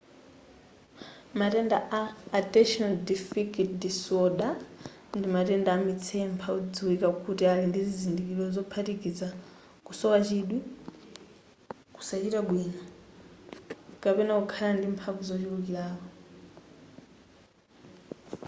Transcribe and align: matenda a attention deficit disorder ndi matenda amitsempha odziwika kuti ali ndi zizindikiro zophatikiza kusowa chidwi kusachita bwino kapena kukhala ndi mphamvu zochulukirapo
matenda 1.39 1.77
a 1.99 2.01
attention 2.39 2.89
deficit 3.09 3.69
disorder 3.83 4.51
ndi 5.17 5.27
matenda 5.35 5.69
amitsempha 5.77 6.47
odziwika 6.57 7.09
kuti 7.23 7.43
ali 7.51 7.65
ndi 7.67 7.81
zizindikiro 7.87 8.43
zophatikiza 8.55 9.27
kusowa 9.85 10.17
chidwi 10.27 10.59
kusachita 11.95 12.39
bwino 12.47 12.65
kapena 14.01 14.33
kukhala 14.39 14.73
ndi 14.75 14.87
mphamvu 14.93 15.21
zochulukirapo 15.29 16.05